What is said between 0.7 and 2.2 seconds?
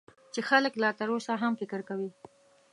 لا تر اوسه هم فکر کوي.